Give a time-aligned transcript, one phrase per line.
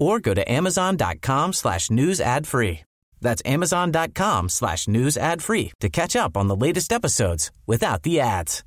[0.00, 2.80] or go to amazon.com slash news ad free.
[3.20, 8.20] That's amazon.com slash news ad free to catch up on the latest episodes without the
[8.20, 8.64] ads.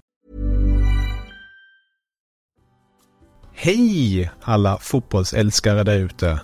[3.55, 6.41] Hej alla fotbollsälskare där ute.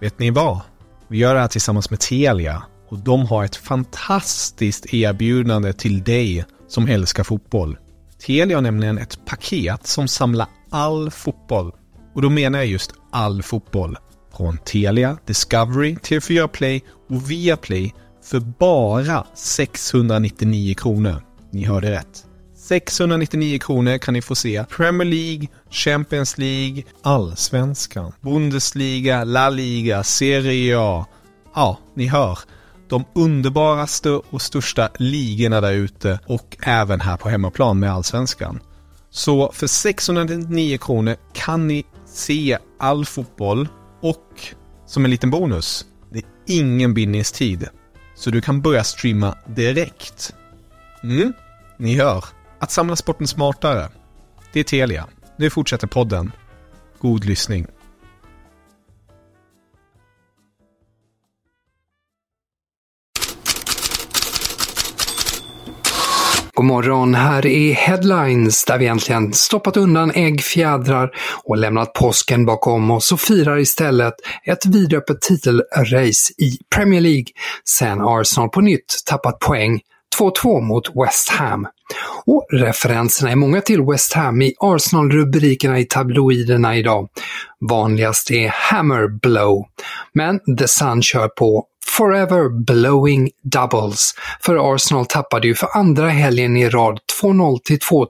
[0.00, 0.60] Vet ni vad?
[1.08, 6.44] Vi gör det här tillsammans med Telia och de har ett fantastiskt erbjudande till dig
[6.68, 7.78] som älskar fotboll.
[8.26, 11.72] Telia har nämligen ett paket som samlar all fotboll.
[12.14, 13.96] Och då menar jag just all fotboll.
[14.42, 21.22] Från Telia, Discovery, TV4 Play och Viaplay för bara 699 kronor.
[21.50, 22.26] Ni hörde rätt.
[22.56, 30.78] 699 kronor kan ni få se Premier League, Champions League, Allsvenskan, Bundesliga, La Liga, Serie
[30.78, 31.06] A.
[31.54, 32.38] Ja, ni hör.
[32.88, 38.60] De underbaraste och största ligorna där ute och även här på hemmaplan med Allsvenskan.
[39.10, 43.68] Så för 699 kronor kan ni se all fotboll
[44.02, 44.40] och
[44.86, 47.68] som en liten bonus, det är ingen bindningstid.
[48.14, 50.34] Så du kan börja streama direkt.
[51.02, 51.32] Mm,
[51.76, 52.24] ni hör.
[52.58, 53.88] Att samla sporten smartare.
[54.52, 55.08] Det är Telia.
[55.36, 56.32] Nu fortsätter podden.
[56.98, 57.66] God lyssning.
[66.54, 71.10] God morgon, här är Headlines där vi äntligen stoppat undan äggfjädrar
[71.44, 77.26] och lämnat påsken bakom oss och firar istället ett vidöppet titelrace i Premier League
[77.68, 79.80] sen Arsenal på nytt tappat poäng
[80.18, 81.66] 2-2 mot West Ham.
[82.24, 87.08] Och referenserna är många till West Ham i Arsenal-rubrikerna i tabloiderna idag.
[87.70, 89.64] Vanligast är Hammer Blow,
[90.14, 91.66] men The Sun kör på
[91.98, 98.08] Forever Blowing Doubles, för Arsenal tappade ju för andra helgen i rad 2-0 till 2-2.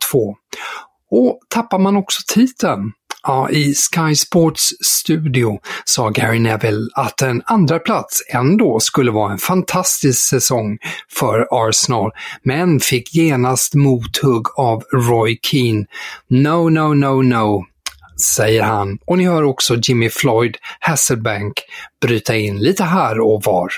[1.11, 2.93] Och tappar man också titeln?
[3.23, 9.33] Ja, i Sky Sports studio sa Gary Neville att en andra plats ändå skulle vara
[9.33, 10.79] en fantastisk säsong
[11.11, 12.11] för Arsenal,
[12.43, 15.85] men fick genast mothugg av Roy Keane.
[16.29, 17.65] No, no, no, no,
[18.23, 18.99] säger han.
[19.07, 21.53] Och ni hör också Jimmy Floyd Hasselbank
[22.01, 23.69] bryta in lite här och var.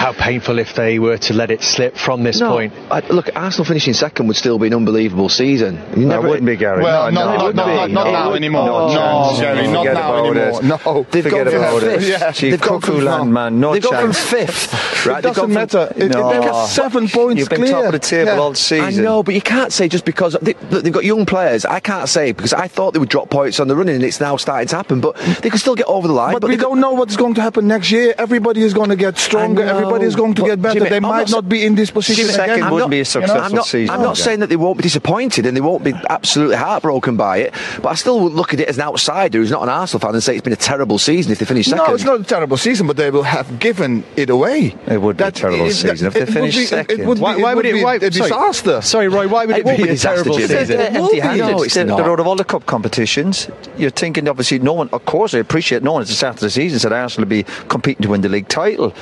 [0.00, 2.72] How painful if they were to let it slip from this no, point.
[2.90, 5.78] I, look, Arsenal finishing second would still be an unbelievable season.
[5.94, 6.82] You never, it wouldn't be, Gary.
[6.82, 8.64] Well, no, not- no, not- it wouldn't not- not now anymore.
[8.64, 10.60] No, No, chance, Gary, Forget not now about anymore.
[10.60, 10.64] It.
[10.64, 11.06] No.
[11.10, 11.98] They've Forget gone from about it.
[12.00, 12.08] fifth.
[12.08, 12.32] Yeah.
[12.32, 13.60] Chief They've gone Cuckoo from- Land, man.
[13.60, 15.06] No they've gone from fifth.
[15.06, 15.14] Right?
[15.16, 15.92] They've doesn't from- matter.
[15.94, 16.30] It, No.
[16.32, 17.72] They've got seven points You've been clear.
[17.72, 18.38] top of the table Yeah.
[18.38, 19.04] all I season.
[19.04, 21.66] know, but you can't say just because they, look, they've got young players.
[21.66, 24.18] I can't say because I thought they would drop points on the running, and it's
[24.20, 25.00] now starting to happen.
[25.02, 26.32] But they can still get over the line.
[26.32, 28.14] But, But, we they don't know what's going to happen next year.
[28.16, 29.89] Everybody is going to get stronger.
[29.94, 30.74] I know, going to but get better.
[30.78, 32.64] Jimmy, they I'm might not not, be in this position Jimmy, second again.
[32.70, 33.94] wouldn't not- be a successful I'm not, season.
[33.94, 34.24] I'm not Gary.
[34.24, 37.88] saying that they won't be disappointed and they won't be absolutely heartbroken by it, but
[37.90, 40.22] I still would look at it as an outsider who's not an Arsenal fan and
[40.22, 41.84] say it's been a terrible season if they finish second.
[41.86, 44.74] No, it's not a terrible season, but they will have given it away.
[44.86, 47.00] It would be a terrible it- season if they finish be- second.
[47.00, 48.10] It would Why- be, why it would would it- be why- a sorry.
[48.30, 48.80] disaster.
[48.82, 50.66] Sorry, Roy, why would it, It be be a terrible season?
[50.68, 51.20] They're It will be.
[51.20, 51.56] empty-handed.
[51.56, 53.48] No, it's they're, out of all the cup competitions.
[53.76, 54.88] You're thinking, obviously, no one.
[54.92, 57.28] Of course, I appreciate no one at the start of the season said Arsenal would
[57.28, 58.92] be competing to win the league title.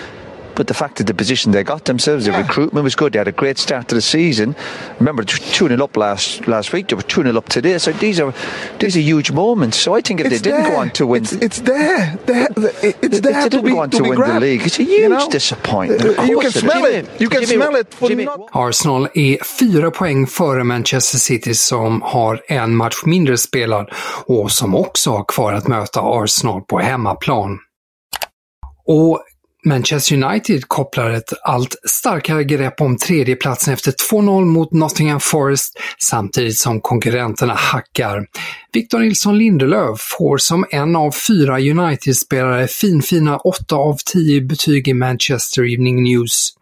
[0.58, 3.12] But the fact that the position they got themselves, the recruitment was good.
[3.12, 4.54] They had a great start to the season.
[4.98, 6.88] Remember, two 0 up last last week.
[6.88, 7.78] They were two 0 up today.
[7.78, 8.32] So these are
[8.80, 9.76] these are huge moments.
[9.84, 10.72] So I think if It's they didn't there.
[10.74, 12.18] go on to win, It's, it's there.
[12.26, 12.48] there.
[12.82, 14.40] It's if there they to didn't be, go on to to win the grabbed.
[14.42, 15.28] league, it's a You huge know?
[15.30, 16.04] disappointment.
[16.04, 17.04] Uh, Of You can it smell it.
[17.22, 17.94] You can Jimmy, smell it.
[17.94, 23.36] For Jimmy, not- Arsenal är fyra poäng före Manchester City som har en match mindre
[23.38, 23.86] spelad
[24.26, 27.58] och som också har kvar att möta Arsenal på hemmaplan.
[28.86, 29.22] Och
[29.64, 36.58] Manchester United kopplar ett allt starkare grepp om tredjeplatsen efter 2-0 mot Nottingham Forest samtidigt
[36.58, 38.26] som konkurrenterna hackar.
[38.72, 44.94] Victor Nilsson Lindelöf får som en av fyra United-spelare finfina 8 av 10 betyg i
[44.94, 46.52] Manchester Evening News.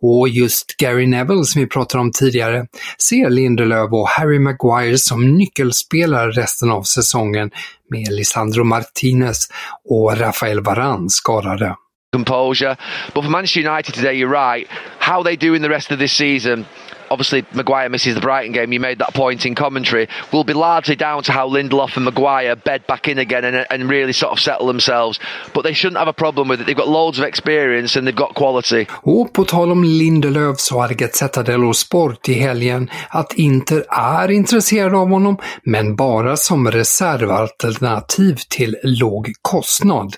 [0.00, 2.66] Och just Gary Neville som vi pratade om tidigare
[2.98, 7.50] ser Lindelöf och Harry Maguire som nyckelspelare resten av säsongen
[7.90, 9.48] med Lisandro Martinez
[9.90, 11.76] och Rafael Varane skadade.
[12.12, 12.76] Composure.
[13.14, 14.66] But for Manchester United today, you're right.
[14.98, 16.66] How they do in the rest of this season,
[17.10, 18.72] obviously Maguire misses the Brighton game.
[18.72, 20.08] You made that point in commentary.
[20.32, 23.90] Will be largely down to how Lindelof and Maguire bed back in again and, and
[23.90, 25.20] really sort of settle themselves.
[25.54, 26.66] But they shouldn't have a problem with it.
[26.66, 28.86] They've got loads of experience and they've got quality.
[29.02, 34.30] Och på tal om Lindelöf så hade Gazzetta dello Sport i helgen att Inter är
[34.30, 40.16] intresserade av honom, men bara som reservalternativ till låg kostnad.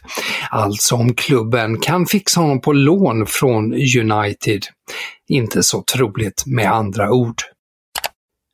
[0.50, 4.62] Alltså om klubben kan fixa honom på lån från United.
[5.32, 7.42] Inte så troligt med andra ord.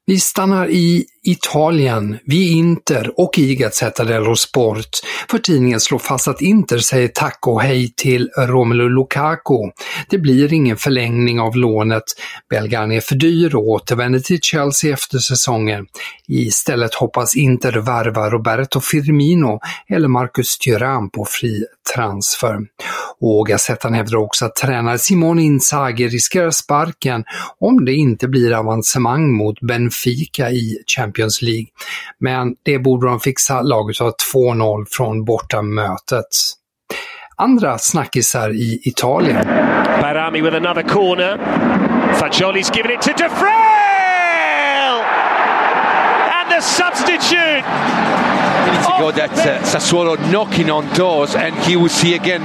[0.06, 4.88] Vi stannar i Italien, vid Inter och i Gazzetta dello Sport,
[5.30, 9.70] för tidningen slår fast att Inter säger tack och hej till Romelu Lukaku.
[10.10, 12.04] Det blir ingen förlängning av lånet.
[12.50, 15.86] Belgaren är för dyr och återvänder till Chelsea efter säsongen.
[16.28, 22.58] Istället hoppas Inter värva Roberto Firmino eller Marcus Thuram på fri transfer.
[23.20, 27.24] Och Gazettan hävdar också att tränare Simone Inzaghi riskerar sparken
[27.60, 31.66] om det inte blir avancemang mot Benfica i Champions League.
[32.20, 33.62] Men det borde de fixa.
[33.62, 36.26] Laget har 2-0 från bortamötet.
[37.36, 39.46] Andra snackisar i Italien.
[40.00, 41.38] Barami with another corner.
[42.14, 43.28] Fagioli's given it to De
[46.60, 47.64] Substitute!
[48.68, 52.42] minutes ago that uh, Sassuolo knocking on doors and here we see again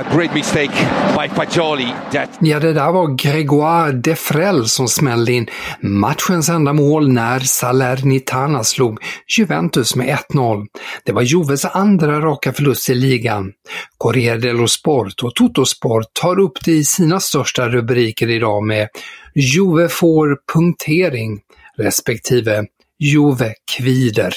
[0.00, 0.70] a great mistake
[1.16, 5.46] by Fagioli that Ja, det där var Grégoire Defrel som smällde in
[5.80, 8.98] matchens enda mål när Salernitana slog
[9.38, 10.66] Juventus med 1-0.
[11.04, 13.52] Det var Juves andra raka förlust i ligan.
[13.98, 18.88] Corriere dello Sport och Totosport tar upp det i sina största rubriker idag med
[19.34, 21.40] Juve får punktering
[21.80, 22.64] respektive
[22.98, 24.34] Juve kvider.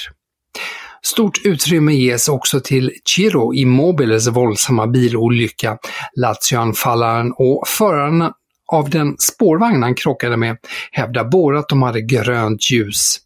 [1.05, 5.77] Stort utrymme ges också till Ciro Immobiles våldsamma bilolycka.
[6.15, 8.31] Lazio-anfallaren och föraren
[8.71, 10.57] av den spårvagn han krockade med
[10.91, 13.17] hävdar båda att de hade grönt ljus.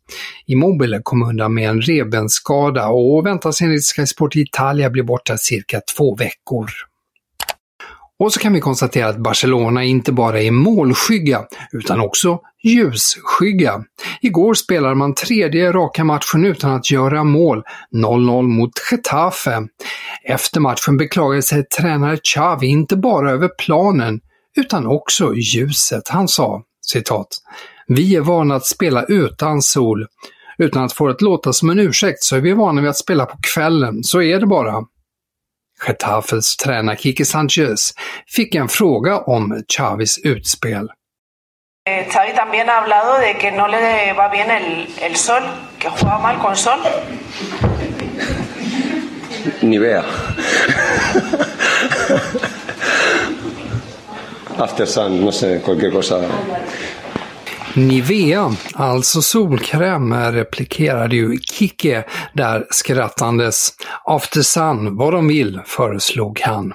[0.46, 5.82] Immobile kom undan med en revbensskada och väntas enligt Sky Sport Italia bli borta cirka
[5.98, 6.70] två veckor.
[8.20, 13.84] Och så kan vi konstatera att Barcelona inte bara är målskygga, utan också ljusskygga.
[14.22, 17.64] Igår spelade man tredje raka matchen utan att göra mål,
[17.96, 19.68] 0-0 mot Getafe.
[20.24, 24.20] Efter matchen beklagade sig tränare Xavi inte bara över planen,
[24.58, 26.10] utan också ljuset.
[26.10, 27.28] Han sa, citat,
[27.88, 30.06] “Vi är vana att spela utan sol.
[30.58, 32.98] Utan att få det att låta som en ursäkt så är vi vana vid att
[32.98, 34.84] spela på kvällen, så är det bara.”
[35.86, 37.94] Getafes tränare Kike Sanchez
[38.28, 40.90] fick en fråga om Chavis utspel.
[42.12, 45.44] Xavi también ha hablado de que no le va bien el, el sol,
[45.80, 46.80] que juega mal con sol.
[49.62, 50.04] Ni vea.
[54.58, 56.22] After sun, no sé, cualquier cosa.
[57.78, 63.70] Nivea, alltså solkräm, replikerade ju Kike där skrattandes.
[64.06, 66.74] After sun, vad de vill, föreslog han.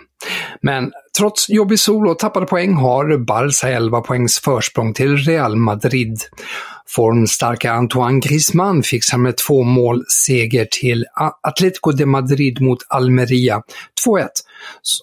[0.60, 6.20] Men trots jobbig sol och tappade poäng har Barca 11 poängs försprång till Real Madrid.
[6.88, 11.04] Formstarka Antoine Griezmann fixar med två mål seger till
[11.42, 13.62] Atletico de Madrid mot Almeria
[14.06, 14.28] 2-1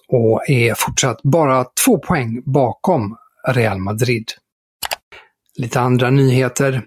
[0.08, 3.16] och är fortsatt bara två poäng bakom
[3.48, 4.24] Real Madrid.
[5.60, 6.82] Lite andra nyheter.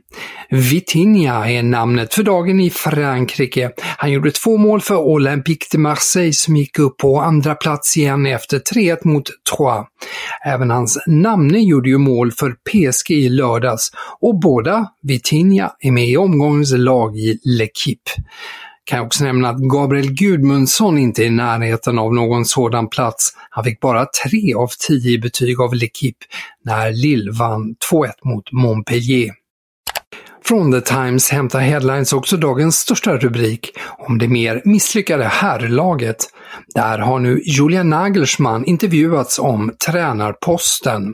[0.50, 3.72] Vitinha är namnet för dagen i Frankrike.
[3.98, 8.26] Han gjorde två mål för Olympique de Marseille som gick upp på andra plats igen
[8.26, 9.86] efter 3-1 mot Troyes.
[10.46, 16.08] Även hans namne gjorde ju mål för PSG i lördags och båda Vitinha är med
[16.08, 18.24] i omgångens lag i L'Equipe.
[18.86, 23.34] Kan jag också nämna att Gabriel Gudmundsson inte är i närheten av någon sådan plats.
[23.50, 26.24] Han fick bara 3 av 10 i betyg av L'Equipe
[26.66, 29.32] när Lille vann 2-1 mot Montpellier.
[30.46, 36.18] Från The Times hämtar Headlines också dagens största rubrik om det mer misslyckade herrlaget.
[36.76, 41.14] Där har nu Julia Nagelsmann intervjuats om tränarposten.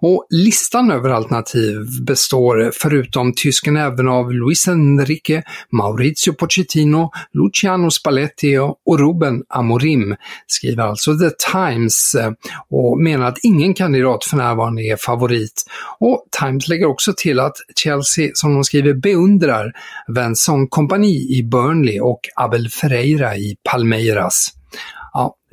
[0.00, 8.58] Och listan över alternativ består förutom tysken även av Luis Enrique, Maurizio Pochettino, Luciano Spalletti
[8.58, 12.32] och Ruben Amorim, skriver alltså The Times eh,
[12.70, 15.64] och menar att ingen kandidat för närvarande är favorit.
[15.98, 19.72] Och Times lägger också till att Chelsea, som de skriver, beundrar
[20.08, 24.57] Vincent Kompani i Burnley och Abel Ferreira i Palmeiras.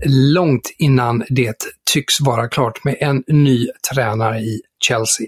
[0.06, 1.56] Långt innan det
[1.94, 5.28] tycks vara klart med en ny tränare i Chelsea.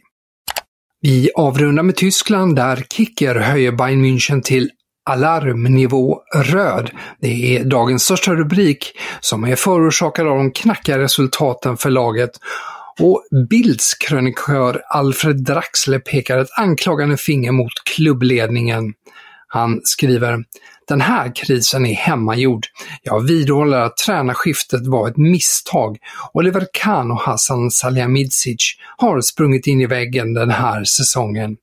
[1.02, 4.70] Vi avrundar med Tyskland där Kicker höjer Bayern München till
[5.06, 6.92] alarmnivå röd.
[7.22, 12.32] Det är dagens största rubrik som är förorsakad av de knackiga resultaten för laget
[13.00, 18.94] och Bilds krönikör Alfred Draxler pekar ett anklagande finger mot klubbledningen.
[19.48, 20.44] Han skriver
[20.88, 22.66] den här krisen är hemmagjord.
[23.04, 25.98] Jag vidhåller att tränarskiftet var ett misstag.
[26.34, 31.56] Oliver Kahn och Hassan Salihamidzic har sprungit in i väggen den här säsongen.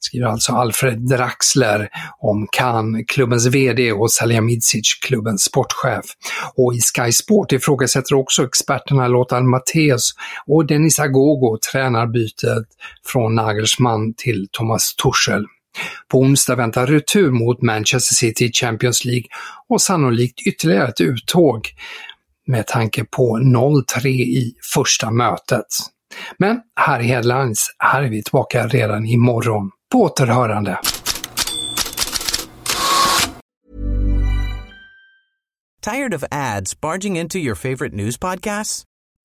[0.00, 6.04] Skriver alltså Alfred Draxler om Kahn, klubbens VD och Salihamidzic, klubbens sportchef.
[6.54, 10.12] Och i Sky Sport ifrågasätter också experterna Lothar Matthäus
[10.46, 12.66] och Dennis Agogo tränarbytet
[13.06, 15.46] från Nagelsmann till Thomas Tuchel.
[16.08, 19.26] På onsdag väntar retur mot Manchester City i Champions League
[19.68, 21.68] och sannolikt ytterligare ett uttåg
[22.46, 25.66] med tanke på 0-3 i första mötet.
[26.38, 29.70] Men här i Headlines, här är vi tillbaka redan imorgon.
[29.92, 30.78] På återhörande!
[35.82, 38.84] Tired of ads barging into your favorite news podcasts?